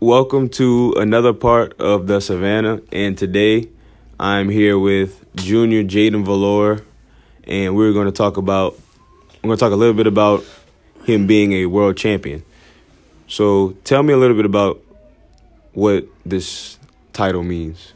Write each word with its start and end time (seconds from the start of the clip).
welcome 0.00 0.48
to 0.48 0.94
another 0.96 1.32
part 1.32 1.78
of 1.80 2.06
the 2.06 2.20
Savanna. 2.20 2.80
And 2.92 3.18
today 3.18 3.68
I'm 4.18 4.48
here 4.48 4.78
with 4.78 5.24
Junior 5.34 5.82
Jaiden 5.82 6.24
Valure, 6.24 6.84
and 7.44 7.74
we're 7.74 7.92
going 7.92 8.06
to 8.06 8.12
talk 8.12 8.36
about, 8.36 8.78
I'm 9.34 9.48
going 9.48 9.56
to 9.56 9.60
talk 9.60 9.72
a 9.72 9.76
little 9.76 9.94
bit 9.94 10.06
about 10.06 10.44
him 11.04 11.26
being 11.26 11.52
a 11.52 11.66
world 11.66 11.96
champion. 11.96 12.44
So 13.26 13.70
tell 13.82 14.04
me 14.04 14.12
a 14.12 14.16
little 14.16 14.36
bit 14.36 14.46
about 14.46 14.80
what 15.72 16.06
this 16.24 16.78
title 17.12 17.42
means. 17.42 17.92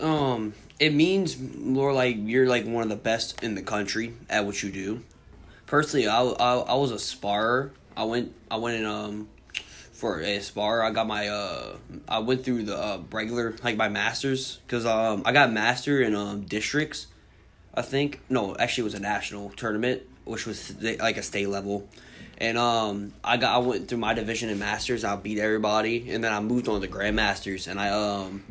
Um, 0.00 0.52
it 0.78 0.92
means 0.92 1.38
more 1.38 1.94
like 1.94 2.16
you're 2.18 2.46
like 2.46 2.66
one 2.66 2.82
of 2.82 2.88
the 2.90 2.96
best 2.96 3.42
in 3.42 3.54
the 3.54 3.62
country 3.62 4.12
at 4.28 4.44
what 4.44 4.62
you 4.62 4.70
do. 4.70 5.02
Personally, 5.64 6.08
I, 6.08 6.22
I, 6.22 6.56
I 6.58 6.74
was 6.74 6.90
a 6.90 6.96
sparer. 6.96 7.70
I 7.96 8.04
went 8.04 8.34
I 8.50 8.56
went 8.56 8.78
in 8.78 8.86
um 8.86 9.28
for 10.02 10.20
a 10.20 10.40
spar. 10.40 10.82
I 10.82 10.90
got 10.90 11.06
my 11.06 11.28
uh 11.28 11.76
I 12.08 12.18
went 12.18 12.44
through 12.44 12.64
the 12.64 12.76
uh, 12.76 13.00
regular 13.12 13.54
like 13.62 13.76
my 13.76 13.88
masters 13.88 14.58
because 14.66 14.84
um 14.84 15.22
I 15.24 15.30
got 15.30 15.52
master 15.52 16.02
in 16.02 16.16
um 16.16 16.40
districts. 16.42 17.06
I 17.72 17.82
think 17.82 18.20
no, 18.28 18.56
actually 18.56 18.82
it 18.82 18.90
was 18.90 18.94
a 18.94 19.00
national 19.00 19.50
tournament 19.50 20.02
which 20.24 20.44
was 20.44 20.74
like 20.82 21.16
a 21.16 21.22
state 21.22 21.48
level. 21.48 21.88
And 22.38 22.58
um, 22.58 23.12
I 23.22 23.36
got 23.36 23.54
I 23.54 23.58
went 23.58 23.88
through 23.88 23.98
my 23.98 24.14
division 24.14 24.48
in 24.48 24.58
masters. 24.58 25.04
I 25.04 25.14
beat 25.14 25.38
everybody, 25.38 26.10
and 26.10 26.24
then 26.24 26.32
I 26.32 26.40
moved 26.40 26.68
on 26.68 26.80
to 26.80 26.88
grandmasters. 26.88 27.68
And 27.68 27.78
I 27.78 27.90
um, 27.90 28.42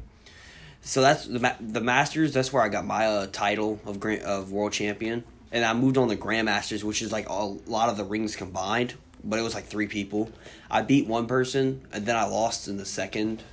so 0.82 1.02
that's 1.02 1.26
the 1.26 1.56
the 1.60 1.82
masters. 1.82 2.34
That's 2.34 2.54
where 2.54 2.64
I 2.64 2.70
got 2.70 2.86
my 2.86 3.06
uh, 3.06 3.28
title 3.28 3.82
of 3.86 4.00
grand 4.00 4.24
of 4.24 4.52
world 4.52 4.72
champion. 4.72 5.26
And 5.52 5.66
I 5.66 5.74
moved 5.74 5.98
on 5.98 6.08
to 6.08 6.16
grandmasters, 6.16 6.82
which 6.82 7.02
is 7.02 7.12
like 7.12 7.28
a 7.28 7.34
lot 7.34 7.90
of 7.90 7.98
the 7.98 8.06
rings 8.06 8.38
combined, 8.38 8.94
but 9.24 9.40
it 9.40 9.42
was 9.42 9.54
like 9.54 9.66
three 9.66 9.88
people. 9.88 10.32
I 10.70 10.82
beat 10.82 11.08
one 11.08 11.28
person, 11.28 11.82
and 11.92 12.06
then 12.06 12.16
I 12.16 12.26
lost 12.26 12.68
in 12.68 12.78
the 12.78 12.86
second 12.86 13.44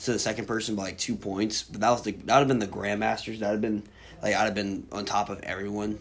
to 0.00 0.12
the 0.12 0.18
second 0.18 0.46
person 0.46 0.76
by 0.76 0.84
like 0.84 0.98
two 0.98 1.16
points. 1.16 1.62
But 1.62 1.80
that 1.80 1.90
was 1.90 2.02
the 2.02 2.12
that 2.12 2.38
would 2.38 2.40
have 2.40 2.48
been 2.48 2.58
the 2.58 2.66
grandmasters. 2.66 3.38
That 3.38 3.50
would 3.50 3.52
have 3.52 3.60
been 3.60 3.82
like 4.22 4.34
I'd 4.34 4.44
have 4.44 4.54
been 4.54 4.86
on 4.92 5.04
top 5.04 5.28
of 5.28 5.40
everyone 5.42 5.98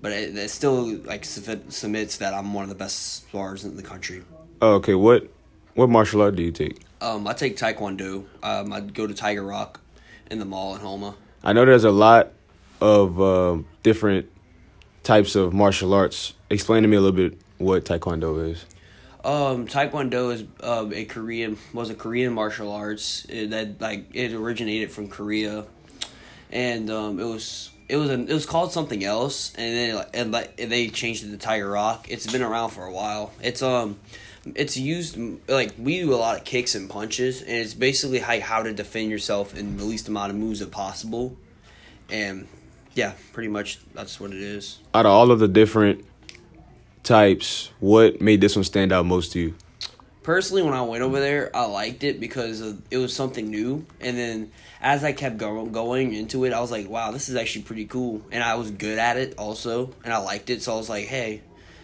but 0.00 0.12
it, 0.12 0.36
it 0.36 0.50
still 0.50 0.96
like 0.98 1.24
submits 1.24 2.18
that 2.18 2.34
I'm 2.34 2.54
one 2.54 2.64
of 2.64 2.68
the 2.68 2.74
best 2.74 3.16
sparers 3.16 3.64
in 3.64 3.76
the 3.76 3.82
country. 3.82 4.22
Oh, 4.62 4.74
okay. 4.74 4.94
What 4.94 5.28
what 5.74 5.88
martial 5.88 6.22
art 6.22 6.36
do 6.36 6.42
you 6.42 6.52
take? 6.52 6.80
Um, 7.00 7.26
I 7.26 7.32
take 7.32 7.56
Taekwondo. 7.56 8.24
Um, 8.42 8.72
I 8.72 8.80
go 8.80 9.06
to 9.06 9.14
Tiger 9.14 9.42
Rock 9.42 9.80
in 10.30 10.38
the 10.38 10.44
mall 10.44 10.74
in 10.74 10.80
Houma. 10.80 11.14
I 11.42 11.52
know 11.52 11.64
there's 11.64 11.84
a 11.84 11.90
lot 11.90 12.32
of 12.80 13.20
uh, 13.20 13.58
different 13.82 14.28
types 15.02 15.36
of 15.36 15.52
martial 15.52 15.94
arts. 15.94 16.34
Explain 16.50 16.82
to 16.82 16.88
me 16.88 16.96
a 16.96 17.00
little 17.00 17.16
bit 17.16 17.38
what 17.58 17.84
Taekwondo 17.84 18.50
is. 18.50 18.64
Um, 19.24 19.66
Taekwondo 19.66 20.32
is 20.32 20.44
uh, 20.62 20.88
a 20.92 21.04
Korean 21.04 21.58
was 21.74 21.90
a 21.90 21.94
Korean 21.94 22.32
martial 22.32 22.72
arts 22.72 23.26
it, 23.28 23.50
that 23.50 23.80
like 23.80 24.06
it 24.14 24.32
originated 24.32 24.90
from 24.90 25.08
Korea, 25.08 25.66
and 26.50 26.88
um, 26.90 27.18
it 27.20 27.24
was 27.24 27.70
it 27.88 27.96
was 27.96 28.10
a, 28.10 28.14
it 28.14 28.32
was 28.32 28.46
called 28.46 28.72
something 28.72 29.02
else, 29.02 29.52
and 29.56 29.74
then 29.74 30.06
and 30.14 30.32
like 30.32 30.56
they 30.56 30.88
changed 30.88 31.24
it 31.24 31.30
to 31.30 31.36
Tiger 31.36 31.68
Rock. 31.68 32.06
It's 32.08 32.30
been 32.30 32.42
around 32.42 32.70
for 32.70 32.84
a 32.84 32.92
while. 32.92 33.32
It's 33.42 33.60
um, 33.60 33.98
it's 34.54 34.76
used 34.76 35.18
like 35.48 35.74
we 35.78 36.00
do 36.00 36.14
a 36.14 36.16
lot 36.16 36.38
of 36.38 36.44
kicks 36.44 36.74
and 36.74 36.88
punches, 36.88 37.42
and 37.42 37.50
it's 37.50 37.74
basically 37.74 38.20
how 38.20 38.38
how 38.40 38.62
to 38.62 38.72
defend 38.72 39.10
yourself 39.10 39.56
in 39.56 39.76
the 39.76 39.84
least 39.84 40.08
amount 40.08 40.30
of 40.30 40.36
moves 40.36 40.60
as 40.60 40.68
possible, 40.68 41.36
and 42.08 42.46
yeah, 42.94 43.12
pretty 43.32 43.48
much 43.48 43.80
that's 43.94 44.20
what 44.20 44.30
it 44.30 44.40
is. 44.40 44.78
Out 44.94 45.06
of 45.06 45.12
all 45.12 45.30
of 45.32 45.38
the 45.38 45.48
different 45.48 46.04
types, 47.08 47.70
what 47.80 48.20
made 48.20 48.40
this 48.40 48.54
one 48.54 48.64
stand 48.64 48.92
out 48.92 49.06
most 49.06 49.32
to 49.32 49.40
you? 49.40 49.54
personally, 50.28 50.62
when 50.62 50.74
I 50.74 50.82
went 50.82 51.02
over 51.02 51.20
there, 51.20 51.50
I 51.56 51.64
liked 51.64 52.04
it 52.04 52.20
because 52.20 52.60
of, 52.60 52.82
it 52.90 52.98
was 52.98 53.16
something 53.16 53.48
new. 53.48 53.86
And 53.98 54.14
then 54.14 54.52
as 54.78 55.02
I 55.02 55.12
kept 55.12 55.38
go- 55.38 55.64
going 55.64 56.12
into 56.12 56.44
it, 56.44 56.52
I 56.52 56.60
was 56.60 56.70
like, 56.70 56.86
wow, 56.86 57.12
this 57.12 57.30
is 57.30 57.34
actually 57.34 57.62
pretty 57.62 57.86
cool. 57.86 58.20
And 58.30 58.44
I 58.44 58.56
was 58.56 58.70
good 58.70 58.98
at 58.98 59.16
it 59.16 59.38
also, 59.38 59.94
and 60.04 60.12
I 60.12 60.18
liked 60.18 60.50
it. 60.50 60.60
So 60.60 60.74
I 60.74 60.76
was 60.76 60.90
like, 60.90 61.06
hey, 61.06 61.40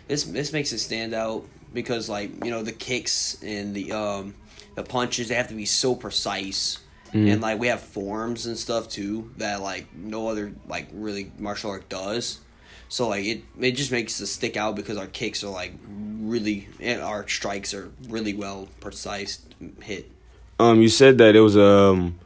this 0.08 0.24
this 0.24 0.52
makes 0.52 0.72
it 0.72 0.80
stand 0.80 1.14
out 1.14 1.46
because 1.72 2.10
like 2.10 2.44
you 2.44 2.50
know 2.50 2.62
the 2.62 2.72
kicks 2.72 3.42
and 3.42 3.74
the 3.74 3.92
um 3.92 4.34
the 4.74 4.82
punches 4.82 5.28
they 5.28 5.36
have 5.36 5.48
to 5.48 5.54
be 5.54 5.64
so 5.64 5.94
precise. 5.94 6.80
Mm. 7.14 7.32
And 7.32 7.40
like 7.40 7.58
we 7.58 7.68
have 7.68 7.80
forms 7.80 8.44
and 8.44 8.58
stuff 8.58 8.90
too 8.90 9.30
that 9.38 9.62
like 9.62 9.86
no 9.94 10.28
other 10.28 10.52
like 10.68 10.88
really 10.92 11.32
martial 11.38 11.70
art 11.70 11.88
does. 11.88 12.40
So 12.88 13.08
like 13.08 13.24
it 13.24 13.42
it 13.58 13.72
just 13.72 13.92
makes 13.92 14.20
us 14.20 14.30
stick 14.30 14.56
out 14.56 14.76
because 14.76 14.96
our 14.96 15.06
kicks 15.06 15.42
are 15.42 15.50
like 15.50 15.74
really 16.20 16.68
and 16.80 17.02
our 17.02 17.26
strikes 17.28 17.74
are 17.74 17.90
really 18.08 18.34
well 18.34 18.68
precise 18.80 19.40
hit. 19.82 20.10
Um, 20.58 20.80
you 20.80 20.88
said 20.88 21.18
that 21.18 21.34
it 21.34 21.40
was 21.40 21.56
um, 21.56 22.18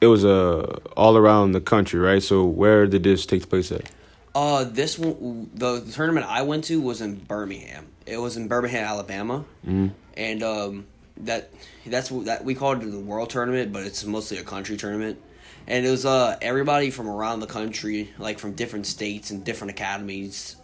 it 0.00 0.06
was 0.06 0.24
uh 0.24 0.78
all 0.96 1.16
around 1.16 1.52
the 1.52 1.60
country, 1.60 2.00
right? 2.00 2.22
So 2.22 2.44
where 2.44 2.86
did 2.86 3.02
this 3.02 3.26
take 3.26 3.48
place 3.48 3.70
at? 3.72 3.90
Uh, 4.34 4.64
this 4.64 4.98
one, 4.98 5.50
the, 5.52 5.80
the 5.80 5.92
tournament 5.92 6.24
I 6.26 6.40
went 6.42 6.64
to 6.64 6.80
was 6.80 7.02
in 7.02 7.16
Birmingham. 7.16 7.88
It 8.06 8.16
was 8.16 8.38
in 8.38 8.48
Birmingham, 8.48 8.84
Alabama, 8.84 9.44
mm-hmm. 9.66 9.88
and 10.16 10.42
um, 10.42 10.86
that 11.18 11.50
that's 11.84 12.10
what 12.10 12.24
that 12.26 12.44
we 12.44 12.54
called 12.54 12.82
it 12.82 12.90
the 12.90 12.98
World 12.98 13.28
Tournament, 13.28 13.72
but 13.72 13.82
it's 13.82 14.04
mostly 14.04 14.38
a 14.38 14.42
country 14.42 14.78
tournament 14.78 15.20
and 15.66 15.86
it 15.86 15.90
was 15.90 16.04
uh 16.04 16.36
everybody 16.40 16.90
from 16.90 17.08
around 17.08 17.40
the 17.40 17.46
country, 17.46 18.10
like 18.18 18.38
from 18.38 18.52
different 18.52 18.86
states 18.86 19.30
and 19.30 19.44
different 19.44 19.70
academies. 19.70 20.56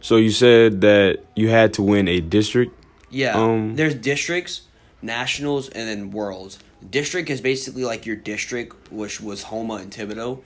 So 0.00 0.16
you 0.16 0.30
said 0.30 0.80
that 0.80 1.20
you 1.36 1.48
had 1.48 1.74
to 1.74 1.82
win 1.82 2.08
a 2.08 2.20
district. 2.20 2.72
Yeah, 3.10 3.34
um, 3.34 3.76
there's 3.76 3.94
districts, 3.94 4.62
nationals, 5.02 5.68
and 5.68 5.88
then 5.88 6.10
worlds. 6.10 6.58
District 6.88 7.28
is 7.28 7.40
basically 7.40 7.84
like 7.84 8.06
your 8.06 8.16
district, 8.16 8.90
which 8.90 9.20
was 9.20 9.44
Houma 9.44 9.74
and 9.74 9.92
Thibodaux. 9.92 10.42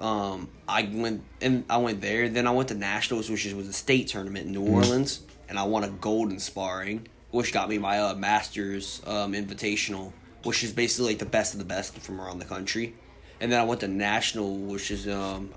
Um, 0.00 0.48
I 0.66 0.88
went 0.92 1.22
and 1.40 1.64
I 1.68 1.76
went 1.78 2.00
there. 2.00 2.28
Then 2.28 2.46
I 2.46 2.50
went 2.50 2.68
to 2.68 2.74
nationals, 2.74 3.28
which 3.28 3.52
was 3.52 3.68
a 3.68 3.72
state 3.72 4.08
tournament 4.08 4.46
in 4.46 4.52
New 4.52 4.62
mm-hmm. 4.62 4.74
Orleans, 4.74 5.20
and 5.48 5.58
I 5.58 5.64
won 5.64 5.84
a 5.84 5.90
gold 5.90 6.30
in 6.30 6.38
sparring, 6.38 7.06
which 7.30 7.52
got 7.52 7.68
me 7.68 7.78
my 7.78 7.98
uh, 7.98 8.14
masters 8.14 9.02
um, 9.06 9.32
invitational 9.34 10.12
which 10.44 10.62
is 10.64 10.72
basically 10.72 11.12
like 11.12 11.18
the 11.18 11.26
best 11.26 11.52
of 11.54 11.58
the 11.58 11.64
best 11.64 11.98
from 11.98 12.20
around 12.20 12.38
the 12.38 12.44
country. 12.44 12.94
And 13.40 13.52
then 13.52 13.60
I 13.60 13.64
went 13.64 13.80
to 13.80 13.88
national, 13.88 14.56
which 14.56 14.90
is 14.90 15.06
um, 15.08 15.50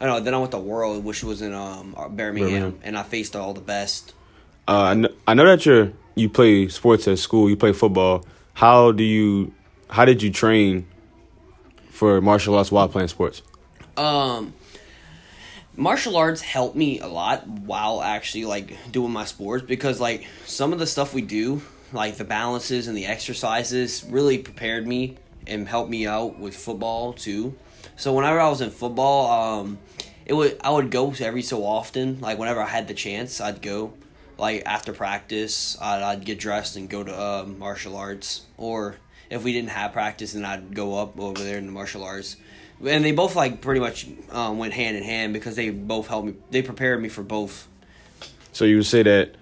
I 0.00 0.06
don't 0.06 0.18
know. 0.18 0.24
Then 0.24 0.34
I 0.34 0.38
went 0.38 0.52
to 0.52 0.58
world, 0.58 1.04
which 1.04 1.24
was 1.24 1.42
in 1.42 1.52
um 1.52 1.92
Birmingham, 1.92 2.16
Birmingham. 2.16 2.80
and 2.82 2.98
I 2.98 3.02
faced 3.02 3.34
all 3.36 3.54
the 3.54 3.60
best. 3.60 4.14
Uh, 4.68 4.82
I 4.82 4.94
know, 4.94 5.08
I 5.26 5.34
know 5.34 5.46
that 5.46 5.64
you 5.64 5.94
you 6.14 6.28
play 6.28 6.68
sports 6.68 7.08
at 7.08 7.18
school. 7.18 7.48
You 7.48 7.56
play 7.56 7.72
football. 7.72 8.24
How 8.54 8.92
do 8.92 9.04
you? 9.04 9.52
How 9.88 10.04
did 10.04 10.22
you 10.22 10.30
train 10.30 10.86
for 11.90 12.20
martial 12.20 12.56
arts 12.56 12.72
while 12.72 12.88
playing 12.88 13.08
sports? 13.08 13.42
Um, 13.96 14.52
martial 15.76 16.16
arts 16.16 16.40
helped 16.40 16.76
me 16.76 17.00
a 17.00 17.06
lot 17.06 17.46
while 17.46 18.02
actually 18.02 18.44
like 18.44 18.76
doing 18.90 19.12
my 19.12 19.24
sports 19.24 19.64
because 19.66 20.00
like 20.00 20.26
some 20.44 20.72
of 20.72 20.78
the 20.78 20.86
stuff 20.86 21.14
we 21.14 21.22
do 21.22 21.62
like 21.92 22.16
the 22.16 22.24
balances 22.24 22.88
and 22.88 22.96
the 22.96 23.06
exercises 23.06 24.04
really 24.08 24.38
prepared 24.38 24.86
me 24.86 25.16
and 25.46 25.68
helped 25.68 25.90
me 25.90 26.06
out 26.06 26.38
with 26.38 26.56
football 26.56 27.12
too. 27.12 27.54
So 27.96 28.12
whenever 28.12 28.40
I 28.40 28.48
was 28.48 28.60
in 28.60 28.70
football, 28.70 29.60
um, 29.60 29.78
it 30.24 30.34
would 30.34 30.58
I 30.62 30.70
would 30.70 30.90
go 30.90 31.14
every 31.20 31.42
so 31.42 31.64
often. 31.64 32.20
Like 32.20 32.38
whenever 32.38 32.60
I 32.60 32.66
had 32.66 32.88
the 32.88 32.94
chance, 32.94 33.40
I'd 33.40 33.62
go. 33.62 33.94
Like 34.38 34.64
after 34.66 34.92
practice, 34.92 35.80
I'd, 35.80 36.02
I'd 36.02 36.24
get 36.24 36.38
dressed 36.38 36.76
and 36.76 36.90
go 36.90 37.02
to 37.02 37.12
uh, 37.12 37.46
martial 37.46 37.96
arts. 37.96 38.44
Or 38.58 38.96
if 39.30 39.44
we 39.44 39.52
didn't 39.52 39.70
have 39.70 39.92
practice, 39.92 40.34
then 40.34 40.44
I'd 40.44 40.74
go 40.74 40.98
up 40.98 41.18
over 41.18 41.42
there 41.42 41.56
in 41.56 41.66
the 41.66 41.72
martial 41.72 42.04
arts. 42.04 42.36
And 42.84 43.02
they 43.02 43.12
both 43.12 43.34
like 43.34 43.62
pretty 43.62 43.80
much 43.80 44.06
um, 44.30 44.58
went 44.58 44.74
hand 44.74 44.96
in 44.98 45.02
hand 45.02 45.32
because 45.32 45.56
they 45.56 45.70
both 45.70 46.08
helped 46.08 46.26
me. 46.26 46.34
They 46.50 46.60
prepared 46.60 47.00
me 47.00 47.08
for 47.08 47.22
both. 47.22 47.66
So 48.52 48.66
you 48.66 48.76
would 48.76 48.86
say 48.86 49.02
that 49.02 49.36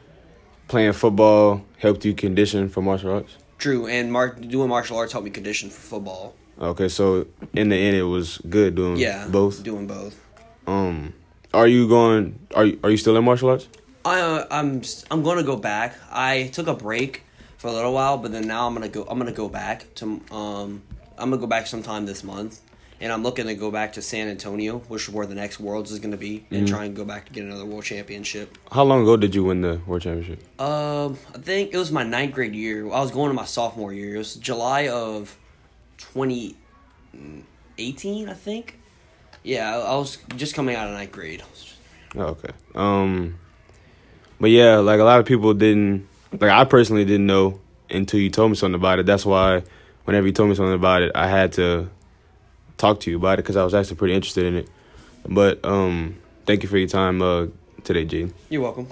playing 0.68 0.92
football 0.92 1.64
helped 1.84 2.04
you 2.04 2.14
condition 2.14 2.68
for 2.68 2.80
martial 2.80 3.12
arts? 3.12 3.36
True, 3.58 3.86
and 3.86 4.10
mar- 4.10 4.34
doing 4.34 4.68
martial 4.68 4.96
arts 4.96 5.12
helped 5.12 5.26
me 5.26 5.30
condition 5.30 5.70
for 5.70 5.80
football. 5.80 6.34
Okay, 6.58 6.88
so 6.88 7.26
in 7.52 7.68
the 7.68 7.76
end, 7.76 7.96
it 7.96 8.02
was 8.02 8.38
good 8.48 8.74
doing 8.74 8.96
yeah, 8.96 9.28
both. 9.28 9.62
Doing 9.62 9.86
both. 9.86 10.18
Um, 10.66 11.12
are 11.52 11.68
you 11.68 11.86
going? 11.86 12.38
Are 12.54 12.64
you, 12.64 12.80
are 12.82 12.90
you 12.90 12.96
still 12.96 13.16
in 13.16 13.24
martial 13.24 13.50
arts? 13.50 13.68
I 14.04 14.20
uh, 14.20 14.46
I'm 14.50 14.82
I'm 15.10 15.22
going 15.22 15.36
to 15.36 15.44
go 15.44 15.56
back. 15.56 15.94
I 16.10 16.48
took 16.52 16.66
a 16.66 16.74
break 16.74 17.22
for 17.58 17.68
a 17.68 17.72
little 17.72 17.92
while, 17.92 18.16
but 18.16 18.32
then 18.32 18.46
now 18.46 18.66
I'm 18.66 18.74
gonna 18.74 18.88
go. 18.88 19.04
I'm 19.04 19.18
gonna 19.18 19.32
go 19.32 19.48
back 19.48 19.94
to 19.96 20.20
um. 20.30 20.82
I'm 21.16 21.30
gonna 21.30 21.40
go 21.40 21.46
back 21.46 21.66
sometime 21.68 22.06
this 22.06 22.24
month 22.24 22.60
and 23.04 23.12
I'm 23.12 23.22
looking 23.22 23.46
to 23.48 23.54
go 23.54 23.70
back 23.70 23.92
to 23.92 24.02
San 24.02 24.28
Antonio, 24.28 24.78
which 24.88 25.08
is 25.08 25.14
where 25.14 25.26
the 25.26 25.34
next 25.34 25.60
Worlds 25.60 25.92
is 25.92 25.98
going 25.98 26.12
to 26.12 26.16
be, 26.16 26.46
and 26.50 26.64
mm-hmm. 26.64 26.74
try 26.74 26.86
and 26.86 26.96
go 26.96 27.04
back 27.04 27.26
to 27.26 27.32
get 27.34 27.44
another 27.44 27.66
World 27.66 27.84
Championship. 27.84 28.56
How 28.72 28.82
long 28.82 29.02
ago 29.02 29.18
did 29.18 29.34
you 29.34 29.44
win 29.44 29.60
the 29.60 29.78
World 29.86 30.00
Championship? 30.00 30.38
Um, 30.58 31.18
I 31.34 31.38
think 31.38 31.74
it 31.74 31.76
was 31.76 31.92
my 31.92 32.02
ninth 32.02 32.32
grade 32.32 32.54
year. 32.54 32.86
I 32.86 33.02
was 33.02 33.10
going 33.10 33.28
to 33.28 33.34
my 33.34 33.44
sophomore 33.44 33.92
year. 33.92 34.14
It 34.14 34.18
was 34.18 34.36
July 34.36 34.88
of 34.88 35.36
2018, 35.98 38.28
I 38.30 38.32
think. 38.32 38.80
Yeah, 39.42 39.76
I 39.76 39.96
was 39.96 40.16
just 40.36 40.54
coming 40.54 40.74
out 40.74 40.88
of 40.88 40.94
ninth 40.94 41.12
grade. 41.12 41.42
Oh, 42.16 42.22
okay. 42.22 42.52
Um, 42.74 43.38
but 44.40 44.48
yeah, 44.48 44.76
like 44.76 44.98
a 44.98 45.04
lot 45.04 45.20
of 45.20 45.26
people 45.26 45.52
didn't. 45.52 46.08
Like 46.32 46.50
I 46.50 46.64
personally 46.64 47.04
didn't 47.04 47.26
know 47.26 47.60
until 47.90 48.18
you 48.18 48.30
told 48.30 48.50
me 48.50 48.56
something 48.56 48.76
about 48.76 48.98
it. 48.98 49.04
That's 49.04 49.26
why 49.26 49.62
whenever 50.04 50.26
you 50.26 50.32
told 50.32 50.48
me 50.48 50.54
something 50.54 50.72
about 50.72 51.02
it, 51.02 51.12
I 51.14 51.28
had 51.28 51.52
to 51.52 51.90
talk 52.76 53.00
to 53.00 53.10
you 53.10 53.16
about 53.16 53.38
it 53.38 53.42
because 53.42 53.56
I 53.56 53.64
was 53.64 53.74
actually 53.74 53.96
pretty 53.96 54.14
interested 54.14 54.44
in 54.44 54.56
it. 54.56 54.68
But 55.26 55.64
um, 55.64 56.16
thank 56.46 56.62
you 56.62 56.68
for 56.68 56.78
your 56.78 56.88
time 56.88 57.22
uh, 57.22 57.46
today, 57.82 58.04
Jaiden. 58.04 58.32
You're 58.50 58.62
welcome. 58.62 58.88